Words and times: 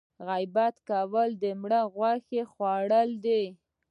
غیبت 0.27 0.75
کول 0.89 1.29
د 1.43 1.45
مړي 1.61 1.81
غوښه 1.95 2.41
خوړل 2.51 3.09
دي 3.25 3.43